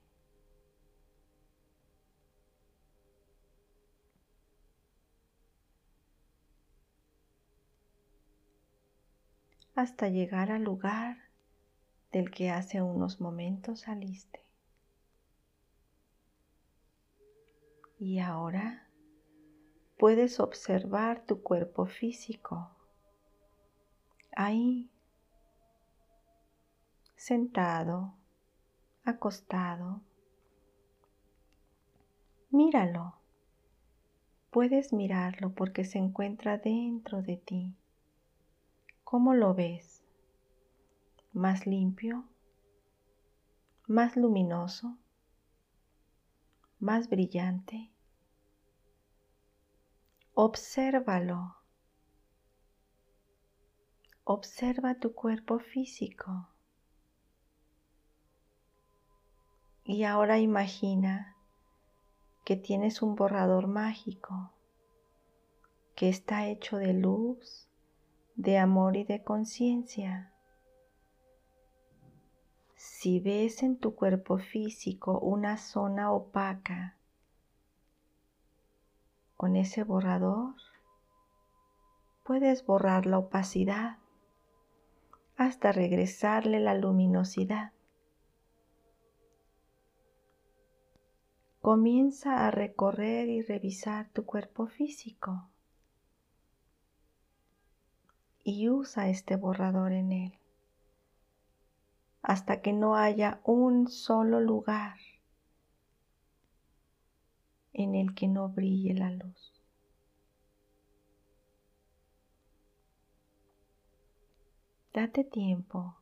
hasta 9.76 10.10
llegar 10.10 10.52
al 10.52 10.64
lugar 10.64 11.18
del 12.12 12.32
que 12.32 12.50
hace 12.50 12.82
unos 12.82 13.22
momentos 13.22 13.82
saliste. 13.82 14.46
Y 17.98 18.20
ahora 18.20 18.89
puedes 20.00 20.40
observar 20.40 21.26
tu 21.26 21.44
cuerpo 21.44 21.86
físico. 21.86 22.72
Ahí, 24.34 24.90
sentado, 27.18 28.14
acostado. 29.04 30.00
Míralo. 32.50 33.16
Puedes 34.52 34.94
mirarlo 34.94 35.54
porque 35.54 35.84
se 35.84 35.98
encuentra 35.98 36.58
dentro 36.58 37.22
de 37.22 37.36
ti. 37.36 37.76
¿Cómo 39.04 39.34
lo 39.34 39.54
ves? 39.54 40.02
¿Más 41.34 41.68
limpio? 41.68 42.24
¿Más 43.86 44.16
luminoso? 44.16 44.98
¿Más 46.80 47.10
brillante? 47.10 47.92
Obsérvalo. 50.42 51.58
Observa 54.24 54.96
tu 54.96 55.14
cuerpo 55.14 55.60
físico. 55.60 56.48
Y 59.84 60.06
ahora 60.06 60.40
imagina 60.40 61.36
que 62.46 62.56
tienes 62.56 63.02
un 63.02 63.16
borrador 63.16 63.68
mágico 63.68 64.54
que 65.94 66.08
está 66.08 66.48
hecho 66.48 66.78
de 66.78 66.94
luz, 66.94 67.68
de 68.38 68.60
amor 68.60 68.96
y 68.96 69.04
de 69.04 69.22
conciencia. 69.22 70.32
Si 72.78 73.20
ves 73.20 73.62
en 73.62 73.78
tu 73.78 73.94
cuerpo 73.94 74.38
físico 74.38 75.20
una 75.20 75.58
zona 75.58 76.14
opaca, 76.14 76.96
con 79.40 79.56
ese 79.56 79.86
borrador 79.86 80.54
puedes 82.26 82.66
borrar 82.66 83.06
la 83.06 83.20
opacidad 83.20 83.96
hasta 85.38 85.72
regresarle 85.72 86.60
la 86.60 86.74
luminosidad. 86.74 87.72
Comienza 91.62 92.46
a 92.46 92.52
recorrer 92.52 93.30
y 93.30 93.42
revisar 93.42 94.10
tu 94.10 94.26
cuerpo 94.26 94.68
físico 94.68 95.48
y 98.44 98.68
usa 98.68 99.08
este 99.08 99.38
borrador 99.38 99.94
en 99.94 100.12
él 100.12 100.40
hasta 102.24 102.60
que 102.60 102.74
no 102.74 102.98
haya 102.98 103.40
un 103.46 103.88
solo 103.88 104.42
lugar 104.42 104.98
en 107.80 107.96
el 107.96 108.14
que 108.14 108.28
no 108.28 108.50
brille 108.50 108.94
la 108.94 109.12
luz. 109.12 109.54
Date 114.94 115.24
tiempo. 115.24 115.96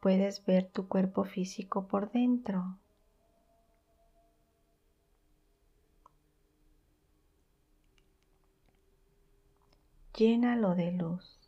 Puedes 0.00 0.44
ver 0.46 0.66
tu 0.66 0.88
cuerpo 0.88 1.24
físico 1.24 1.86
por 1.86 2.10
dentro. 2.10 2.78
Llénalo 10.14 10.74
de 10.74 10.92
luz. 10.92 11.39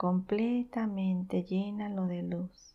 completamente 0.00 1.44
llénalo 1.44 2.06
de 2.06 2.22
luz. 2.22 2.74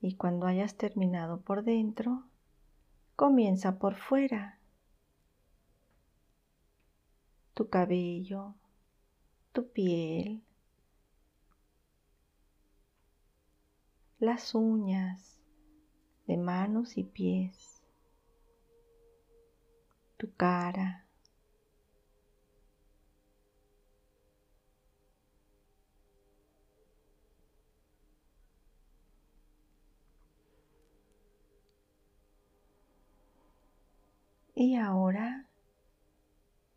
Y 0.00 0.16
cuando 0.16 0.48
hayas 0.48 0.76
terminado 0.76 1.42
por 1.42 1.62
dentro, 1.62 2.24
comienza 3.14 3.78
por 3.78 3.94
fuera. 3.94 4.58
Tu 7.54 7.68
cabello, 7.68 8.56
tu 9.52 9.68
piel, 9.70 10.42
las 14.18 14.56
uñas, 14.56 15.43
de 16.26 16.36
manos 16.36 16.96
y 16.98 17.04
pies, 17.04 17.82
tu 20.16 20.32
cara, 20.34 21.04
Y 34.56 34.76
ahora, 34.76 35.48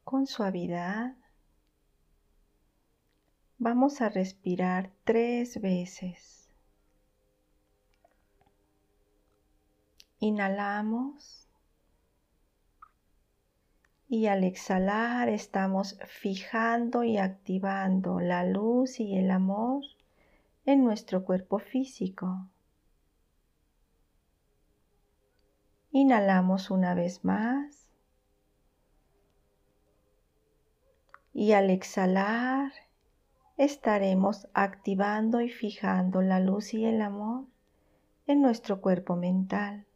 con 0.04 0.26
suavidad, 0.26 1.16
vamos 3.60 4.02
a 4.02 4.10
respirar 4.10 4.92
tres 5.04 5.62
veces. 5.62 6.37
Inhalamos 10.28 11.48
y 14.10 14.28
al 14.28 14.44
exhalar 14.44 15.30
estamos 15.30 15.98
fijando 16.06 17.06
y 17.06 17.18
activando 17.18 18.20
la 18.20 18.44
luz 18.44 19.00
y 19.00 19.18
el 19.18 19.32
amor 19.32 19.86
en 20.66 20.84
nuestro 20.84 21.24
cuerpo 21.24 21.60
físico. 21.60 22.50
Inhalamos 25.92 26.72
una 26.72 26.94
vez 26.94 27.24
más. 27.24 27.90
Y 31.34 31.54
al 31.54 31.70
exhalar 31.70 32.74
estaremos 33.56 34.50
activando 34.54 35.40
y 35.40 35.48
fijando 35.48 36.22
la 36.22 36.42
luz 36.42 36.74
y 36.74 36.84
el 36.84 37.02
amor 37.02 37.46
en 38.28 38.42
nuestro 38.42 38.82
cuerpo 38.82 39.16
mental. 39.16 39.87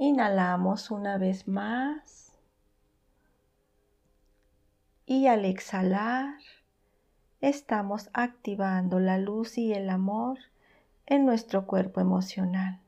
Inhalamos 0.00 0.92
una 0.92 1.18
vez 1.18 1.48
más 1.48 2.32
y 5.06 5.26
al 5.26 5.44
exhalar 5.44 6.38
estamos 7.40 8.08
activando 8.12 9.00
la 9.00 9.18
luz 9.18 9.58
y 9.58 9.72
el 9.72 9.90
amor 9.90 10.38
en 11.06 11.26
nuestro 11.26 11.66
cuerpo 11.66 12.00
emocional. 12.00 12.78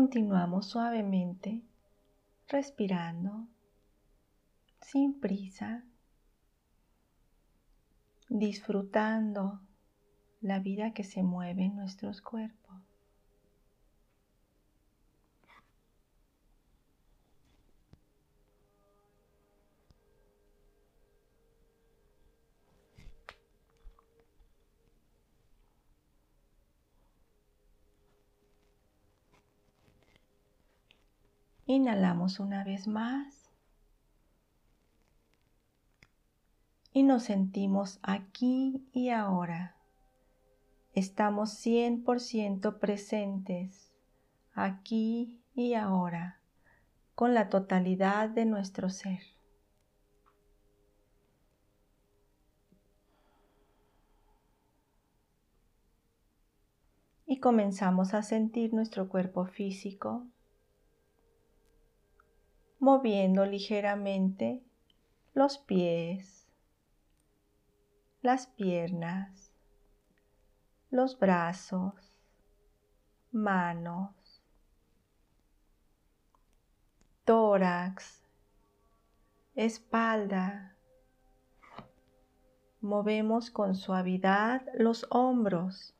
Continuamos 0.00 0.66
suavemente 0.66 1.60
respirando 2.46 3.48
sin 4.80 5.18
prisa 5.18 5.82
disfrutando 8.28 9.60
la 10.40 10.60
vida 10.60 10.94
que 10.94 11.02
se 11.02 11.24
mueve 11.24 11.64
en 11.64 11.74
nuestros 11.74 12.22
cuerpos. 12.22 12.87
Inhalamos 31.68 32.40
una 32.40 32.64
vez 32.64 32.88
más. 32.88 33.48
y 36.98 37.04
nos 37.04 37.22
sentimos 37.22 38.00
aquí 38.02 38.84
y 38.92 39.10
ahora. 39.10 39.76
Estamos 40.94 41.50
100% 41.64 42.80
presentes 42.80 43.92
aquí 44.52 45.40
y 45.54 45.74
ahora 45.74 46.40
con 47.14 47.34
la 47.34 47.48
totalidad 47.48 48.30
de 48.30 48.46
nuestro 48.46 48.90
ser. 48.90 49.20
Y 57.26 57.38
comenzamos 57.38 58.12
a 58.12 58.24
sentir 58.24 58.74
nuestro 58.74 59.08
cuerpo 59.08 59.44
físico 59.44 60.26
moviendo 62.78 63.44
ligeramente 63.44 64.62
los 65.34 65.58
pies, 65.58 66.48
las 68.22 68.46
piernas, 68.46 69.52
los 70.90 71.18
brazos, 71.18 71.94
manos, 73.32 74.42
tórax, 77.24 78.24
espalda. 79.54 80.76
Movemos 82.80 83.50
con 83.50 83.74
suavidad 83.74 84.62
los 84.74 85.06
hombros. 85.10 85.97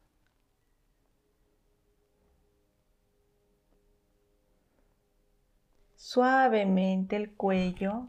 Suavemente 6.11 7.17
el 7.17 7.35
cuello 7.35 8.09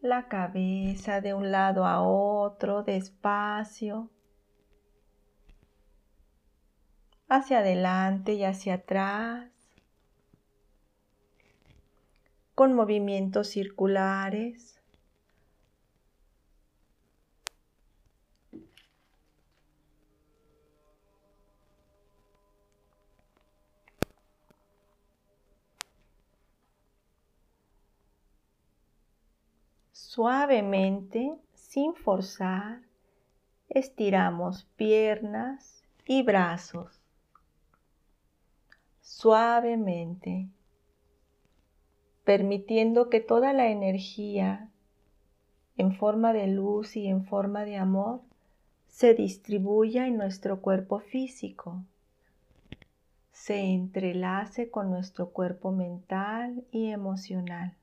la 0.00 0.26
cabeza 0.26 1.20
de 1.20 1.34
un 1.34 1.52
lado 1.52 1.84
a 1.84 2.02
otro, 2.02 2.82
despacio, 2.82 4.10
hacia 7.28 7.60
adelante 7.60 8.32
y 8.32 8.42
hacia 8.42 8.74
atrás, 8.74 9.52
con 12.56 12.74
movimientos 12.74 13.50
circulares. 13.50 14.79
Suavemente, 30.12 31.38
sin 31.54 31.94
forzar, 31.94 32.80
estiramos 33.68 34.64
piernas 34.74 35.84
y 36.04 36.24
brazos. 36.24 37.00
Suavemente, 39.00 40.48
permitiendo 42.24 43.08
que 43.08 43.20
toda 43.20 43.52
la 43.52 43.68
energía 43.68 44.68
en 45.76 45.94
forma 45.94 46.32
de 46.32 46.48
luz 46.48 46.96
y 46.96 47.06
en 47.06 47.24
forma 47.24 47.64
de 47.64 47.76
amor 47.76 48.20
se 48.88 49.14
distribuya 49.14 50.08
en 50.08 50.16
nuestro 50.16 50.60
cuerpo 50.60 50.98
físico, 50.98 51.84
se 53.30 53.60
entrelace 53.60 54.72
con 54.72 54.90
nuestro 54.90 55.30
cuerpo 55.30 55.70
mental 55.70 56.64
y 56.72 56.90
emocional. 56.90 57.76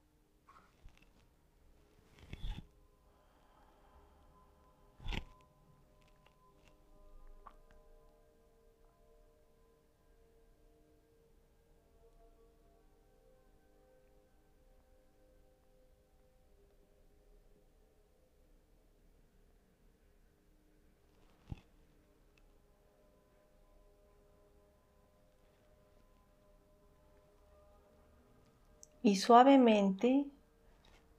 Y 29.08 29.16
suavemente 29.16 30.26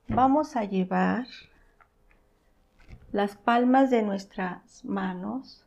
vamos 0.09 0.57
a 0.57 0.65
llevar 0.65 1.27
las 3.13 3.35
palmas 3.35 3.89
de 3.89 4.03
nuestras 4.03 4.85
manos 4.85 5.65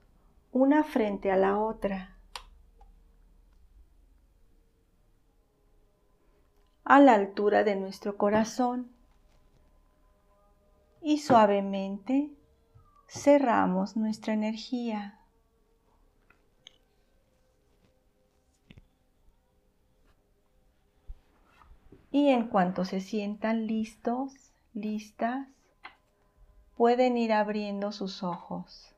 una 0.52 0.84
frente 0.84 1.32
a 1.32 1.36
la 1.36 1.58
otra. 1.58 2.16
a 6.84 7.00
la 7.00 7.16
altura 7.16 7.64
de 7.64 7.76
nuestro 7.76 8.18
corazón 8.18 8.92
y 11.02 11.18
suavemente 11.20 12.30
cerramos 13.08 13.98
nuestra 13.98 14.34
energía. 14.34 15.21
Y 22.12 22.28
en 22.28 22.48
cuanto 22.48 22.84
se 22.84 23.00
sientan 23.00 23.68
listos, 23.68 24.34
listas, 24.74 25.48
pueden 26.76 27.16
ir 27.18 27.32
abriendo 27.32 27.92
sus 27.92 28.22
ojos. 28.22 28.91